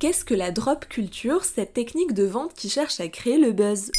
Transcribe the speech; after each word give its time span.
Qu'est-ce 0.00 0.24
que 0.24 0.34
la 0.34 0.52
drop 0.52 0.86
culture, 0.86 1.42
cette 1.42 1.72
technique 1.72 2.12
de 2.12 2.22
vente 2.22 2.54
qui 2.54 2.68
cherche 2.68 3.00
à 3.00 3.08
créer 3.08 3.36
le 3.36 3.50
buzz? 3.50 3.90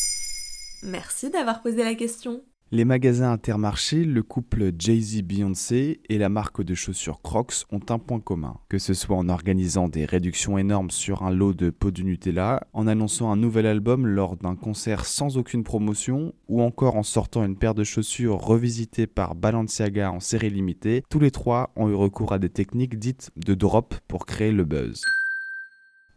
Merci 0.81 1.29
d'avoir 1.29 1.61
posé 1.61 1.83
la 1.83 1.93
question. 1.93 2.41
Les 2.71 2.85
magasins 2.85 3.33
Intermarché, 3.33 4.05
le 4.05 4.23
couple 4.23 4.71
Jay-Z 4.79 5.23
Beyoncé 5.23 5.99
et 6.07 6.17
la 6.17 6.29
marque 6.29 6.61
de 6.63 6.73
chaussures 6.73 7.21
Crocs 7.21 7.65
ont 7.69 7.81
un 7.89 7.99
point 7.99 8.21
commun. 8.21 8.55
Que 8.69 8.77
ce 8.77 8.93
soit 8.93 9.17
en 9.17 9.27
organisant 9.27 9.89
des 9.89 10.05
réductions 10.05 10.57
énormes 10.57 10.89
sur 10.89 11.23
un 11.23 11.31
lot 11.31 11.51
de 11.51 11.69
pots 11.69 11.91
de 11.91 12.03
Nutella, 12.03 12.65
en 12.71 12.87
annonçant 12.87 13.29
un 13.29 13.35
nouvel 13.35 13.65
album 13.65 14.07
lors 14.07 14.37
d'un 14.37 14.55
concert 14.55 15.03
sans 15.03 15.35
aucune 15.35 15.65
promotion, 15.65 16.33
ou 16.47 16.61
encore 16.61 16.95
en 16.95 17.03
sortant 17.03 17.43
une 17.43 17.57
paire 17.57 17.75
de 17.75 17.83
chaussures 17.83 18.37
revisitées 18.37 19.07
par 19.07 19.35
Balenciaga 19.35 20.13
en 20.13 20.21
série 20.21 20.49
limitée, 20.49 21.03
tous 21.09 21.19
les 21.19 21.31
trois 21.31 21.73
ont 21.75 21.89
eu 21.89 21.93
recours 21.93 22.31
à 22.31 22.39
des 22.39 22.49
techniques 22.49 22.97
dites 22.97 23.31
de 23.35 23.53
drop 23.53 23.95
pour 24.07 24.25
créer 24.25 24.53
le 24.53 24.63
buzz. 24.63 25.01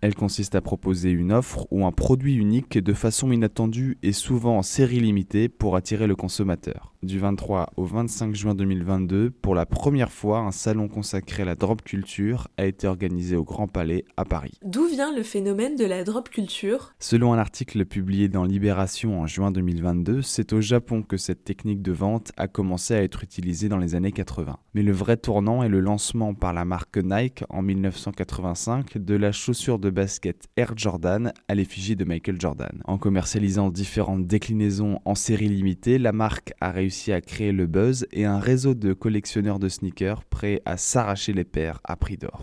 Elle 0.02 0.16
consiste 0.16 0.56
à 0.56 0.60
proposer 0.60 1.10
une 1.10 1.30
offre 1.30 1.68
ou 1.70 1.86
un 1.86 1.92
produit 1.92 2.34
unique 2.34 2.76
de 2.76 2.92
façon 2.92 3.30
inattendue 3.30 3.98
et 4.02 4.10
souvent 4.10 4.58
en 4.58 4.62
série 4.62 4.98
limitée 4.98 5.48
pour 5.48 5.76
attirer 5.76 6.08
le 6.08 6.16
consommateur 6.16 6.92
du 7.02 7.18
23 7.18 7.72
au 7.76 7.84
25 7.84 8.34
juin 8.34 8.54
2022, 8.54 9.30
pour 9.30 9.54
la 9.54 9.66
première 9.66 10.12
fois, 10.12 10.38
un 10.38 10.52
salon 10.52 10.88
consacré 10.88 11.42
à 11.42 11.46
la 11.46 11.54
drop 11.54 11.82
culture 11.82 12.48
a 12.56 12.64
été 12.64 12.86
organisé 12.86 13.34
au 13.36 13.44
Grand 13.44 13.66
Palais 13.66 14.04
à 14.16 14.24
Paris. 14.24 14.58
D'où 14.64 14.86
vient 14.86 15.14
le 15.14 15.22
phénomène 15.22 15.76
de 15.76 15.84
la 15.84 16.04
drop 16.04 16.28
culture? 16.28 16.94
Selon 17.00 17.32
un 17.32 17.38
article 17.38 17.84
publié 17.86 18.28
dans 18.28 18.44
Libération 18.44 19.20
en 19.20 19.26
juin 19.26 19.50
2022, 19.50 20.22
c'est 20.22 20.52
au 20.52 20.60
Japon 20.60 21.02
que 21.02 21.16
cette 21.16 21.44
technique 21.44 21.82
de 21.82 21.92
vente 21.92 22.30
a 22.36 22.46
commencé 22.46 22.94
à 22.94 23.02
être 23.02 23.24
utilisée 23.24 23.68
dans 23.68 23.78
les 23.78 23.94
années 23.94 24.12
80. 24.12 24.56
Mais 24.74 24.82
le 24.82 24.92
vrai 24.92 25.16
tournant 25.16 25.62
est 25.62 25.68
le 25.68 25.80
lancement 25.80 26.34
par 26.34 26.52
la 26.52 26.64
marque 26.64 26.98
Nike 26.98 27.44
en 27.48 27.62
1985 27.62 28.98
de 28.98 29.14
la 29.16 29.32
chaussure 29.32 29.78
de 29.78 29.90
basket 29.92 30.48
Air 30.56 30.72
Jordan 30.76 31.32
à 31.48 31.54
l'effigie 31.54 31.96
de 31.96 32.04
Michael 32.04 32.40
Jordan. 32.40 32.82
En 32.84 32.98
commercialisant 32.98 33.70
différentes 33.70 34.26
déclinaisons 34.26 34.98
en 35.04 35.14
série 35.14 35.48
limitée, 35.48 35.98
la 35.98 36.12
marque 36.12 36.52
a 36.60 36.70
réussi 36.70 37.12
à 37.12 37.20
créer 37.20 37.52
le 37.52 37.66
buzz 37.66 38.06
et 38.12 38.24
un 38.24 38.38
réseau 38.38 38.74
de 38.74 38.92
collectionneurs 38.92 39.58
de 39.58 39.68
sneakers 39.68 40.24
prêts 40.24 40.62
à 40.64 40.76
s'arracher 40.76 41.32
les 41.32 41.44
paires 41.44 41.80
à 41.84 41.96
prix 41.96 42.16
d'or. 42.16 42.40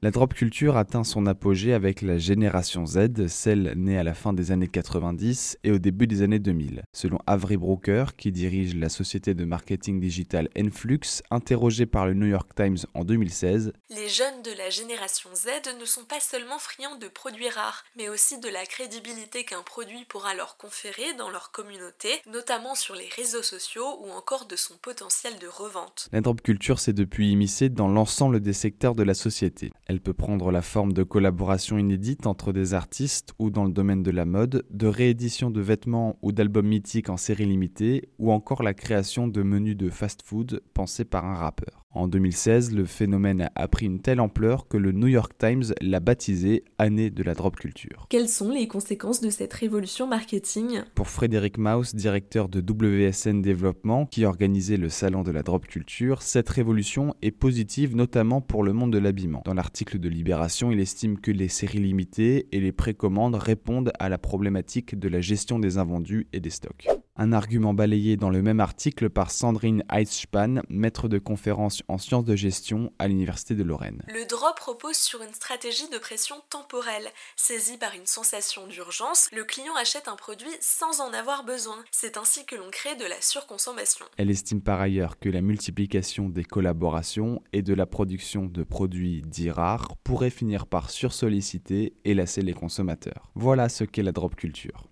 La 0.00 0.12
drop 0.12 0.32
culture 0.32 0.76
atteint 0.76 1.02
son 1.02 1.26
apogée 1.26 1.74
avec 1.74 2.02
la 2.02 2.18
génération 2.18 2.86
Z, 2.86 3.26
celle 3.26 3.72
née 3.74 3.98
à 3.98 4.04
la 4.04 4.14
fin 4.14 4.32
des 4.32 4.52
années 4.52 4.68
90 4.68 5.58
et 5.64 5.72
au 5.72 5.78
début 5.78 6.06
des 6.06 6.22
années 6.22 6.38
2000. 6.38 6.84
Selon 6.92 7.18
Avery 7.26 7.56
Broker, 7.56 8.14
qui 8.14 8.30
dirige 8.30 8.76
la 8.76 8.90
société 8.90 9.34
de 9.34 9.44
marketing 9.44 9.98
digital 9.98 10.50
Enflux, 10.56 11.00
interrogé 11.32 11.84
par 11.84 12.06
le 12.06 12.14
New 12.14 12.28
York 12.28 12.48
Times 12.54 12.78
en 12.94 13.02
2016, 13.02 13.72
Les 13.90 14.08
jeunes 14.08 14.42
de 14.44 14.56
la 14.56 14.70
génération 14.70 15.30
Z 15.34 15.48
ne 15.80 15.84
sont 15.84 16.04
pas 16.04 16.20
seulement 16.20 16.60
friands 16.60 16.96
de 16.98 17.08
produits 17.08 17.48
rares, 17.48 17.82
mais 17.96 18.08
aussi 18.08 18.38
de 18.38 18.48
la 18.48 18.64
crédibilité 18.66 19.42
qu'un 19.42 19.64
produit 19.64 20.04
pourra 20.08 20.32
leur 20.36 20.58
conférer 20.58 21.14
dans 21.18 21.30
leur 21.30 21.50
communauté, 21.50 22.10
notamment 22.30 22.76
sur 22.76 22.94
les 22.94 23.08
réseaux 23.16 23.42
sociaux 23.42 23.98
ou 24.04 24.12
encore 24.12 24.46
de 24.46 24.54
son 24.54 24.74
potentiel 24.80 25.40
de 25.40 25.48
revente. 25.48 26.08
La 26.12 26.20
drop 26.20 26.40
culture 26.40 26.78
s'est 26.78 26.92
depuis 26.92 27.32
immiscée 27.32 27.68
dans 27.68 27.88
l'ensemble 27.88 28.38
des 28.38 28.52
secteurs 28.52 28.94
de 28.94 29.02
la 29.02 29.14
société. 29.14 29.72
Elle 29.90 30.02
peut 30.02 30.12
prendre 30.12 30.50
la 30.50 30.60
forme 30.60 30.92
de 30.92 31.02
collaborations 31.02 31.78
inédites 31.78 32.26
entre 32.26 32.52
des 32.52 32.74
artistes 32.74 33.32
ou 33.38 33.48
dans 33.48 33.64
le 33.64 33.70
domaine 33.72 34.02
de 34.02 34.10
la 34.10 34.26
mode, 34.26 34.66
de 34.68 34.86
rééditions 34.86 35.50
de 35.50 35.62
vêtements 35.62 36.18
ou 36.20 36.30
d'albums 36.30 36.68
mythiques 36.68 37.08
en 37.08 37.16
série 37.16 37.46
limitée, 37.46 38.10
ou 38.18 38.30
encore 38.30 38.62
la 38.62 38.74
création 38.74 39.28
de 39.28 39.42
menus 39.42 39.78
de 39.78 39.88
fast-food 39.88 40.60
pensés 40.74 41.06
par 41.06 41.24
un 41.24 41.36
rappeur. 41.36 41.86
En 41.94 42.06
2016, 42.06 42.74
le 42.74 42.84
phénomène 42.84 43.48
a 43.54 43.66
pris 43.66 43.86
une 43.86 44.00
telle 44.00 44.20
ampleur 44.20 44.68
que 44.68 44.76
le 44.76 44.92
New 44.92 45.06
York 45.06 45.32
Times 45.38 45.64
l'a 45.80 46.00
baptisé 46.00 46.62
année 46.76 47.08
de 47.08 47.22
la 47.22 47.32
drop 47.32 47.56
culture. 47.56 48.06
Quelles 48.10 48.28
sont 48.28 48.50
les 48.50 48.68
conséquences 48.68 49.22
de 49.22 49.30
cette 49.30 49.54
révolution 49.54 50.06
marketing? 50.06 50.82
Pour 50.94 51.08
Frédéric 51.08 51.56
Maus, 51.56 51.94
directeur 51.94 52.50
de 52.50 52.60
WSN 52.60 53.40
Développement, 53.40 54.04
qui 54.04 54.26
organisait 54.26 54.76
le 54.76 54.90
salon 54.90 55.22
de 55.22 55.30
la 55.30 55.42
drop 55.42 55.66
culture, 55.66 56.20
cette 56.20 56.50
révolution 56.50 57.14
est 57.22 57.30
positive 57.30 57.96
notamment 57.96 58.42
pour 58.42 58.62
le 58.62 58.74
monde 58.74 58.92
de 58.92 58.98
l'habillement. 58.98 59.42
Dans 59.46 59.54
l'article 59.54 59.98
de 59.98 60.10
Libération, 60.10 60.70
il 60.70 60.80
estime 60.80 61.18
que 61.18 61.30
les 61.30 61.48
séries 61.48 61.78
limitées 61.78 62.48
et 62.52 62.60
les 62.60 62.72
précommandes 62.72 63.34
répondent 63.34 63.92
à 63.98 64.10
la 64.10 64.18
problématique 64.18 64.98
de 64.98 65.08
la 65.08 65.22
gestion 65.22 65.58
des 65.58 65.78
invendus 65.78 66.28
et 66.34 66.40
des 66.40 66.50
stocks. 66.50 66.86
Un 67.20 67.32
argument 67.32 67.74
balayé 67.74 68.16
dans 68.16 68.30
le 68.30 68.42
même 68.42 68.60
article 68.60 69.10
par 69.10 69.32
Sandrine 69.32 69.82
Heitzspan, 69.90 70.62
maître 70.68 71.08
de 71.08 71.18
conférence 71.18 71.82
en 71.88 71.98
sciences 71.98 72.24
de 72.24 72.36
gestion 72.36 72.92
à 73.00 73.08
l'Université 73.08 73.56
de 73.56 73.64
Lorraine. 73.64 74.04
Le 74.06 74.24
drop 74.24 74.56
repose 74.60 74.94
sur 74.94 75.20
une 75.22 75.34
stratégie 75.34 75.88
de 75.90 75.98
pression 75.98 76.36
temporelle. 76.48 77.08
Saisi 77.34 77.76
par 77.76 77.92
une 77.96 78.06
sensation 78.06 78.68
d'urgence, 78.68 79.28
le 79.32 79.42
client 79.42 79.74
achète 79.74 80.06
un 80.06 80.14
produit 80.14 80.46
sans 80.60 81.00
en 81.00 81.12
avoir 81.12 81.44
besoin. 81.44 81.84
C'est 81.90 82.18
ainsi 82.18 82.46
que 82.46 82.54
l'on 82.54 82.70
crée 82.70 82.94
de 82.94 83.04
la 83.04 83.20
surconsommation. 83.20 84.06
Elle 84.16 84.30
estime 84.30 84.62
par 84.62 84.80
ailleurs 84.80 85.18
que 85.18 85.28
la 85.28 85.40
multiplication 85.40 86.28
des 86.28 86.44
collaborations 86.44 87.42
et 87.52 87.62
de 87.62 87.74
la 87.74 87.86
production 87.86 88.46
de 88.46 88.62
produits 88.62 89.22
dits 89.26 89.50
rares 89.50 89.96
pourrait 90.04 90.30
finir 90.30 90.66
par 90.66 90.88
sursolliciter 90.88 91.94
et 92.04 92.14
lasser 92.14 92.42
les 92.42 92.54
consommateurs. 92.54 93.32
Voilà 93.34 93.68
ce 93.68 93.82
qu'est 93.82 94.04
la 94.04 94.12
drop 94.12 94.36
culture. 94.36 94.84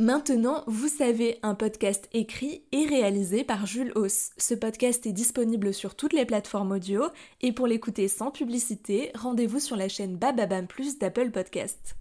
Maintenant, 0.00 0.64
vous 0.66 0.88
savez, 0.88 1.38
un 1.42 1.54
podcast 1.54 2.08
écrit 2.14 2.62
et 2.72 2.86
réalisé 2.86 3.44
par 3.44 3.66
Jules 3.66 3.92
Hauss. 3.96 4.30
Ce 4.38 4.54
podcast 4.54 5.04
est 5.06 5.12
disponible 5.12 5.74
sur 5.74 5.94
toutes 5.94 6.14
les 6.14 6.24
plateformes 6.24 6.72
audio 6.72 7.02
et 7.42 7.52
pour 7.52 7.66
l'écouter 7.66 8.08
sans 8.08 8.30
publicité, 8.30 9.10
rendez-vous 9.14 9.60
sur 9.60 9.76
la 9.76 9.90
chaîne 9.90 10.16
Bababam 10.16 10.66
Plus 10.66 10.98
d'Apple 10.98 11.30
Podcast. 11.30 11.99